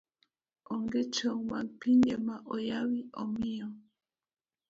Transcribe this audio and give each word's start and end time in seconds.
Onge 0.73 1.01
tong' 1.15 1.45
mag 1.49 1.67
pinje 1.79 2.15
ma 2.27 2.35
oyawi 2.53 2.99
omiyo 3.21 3.67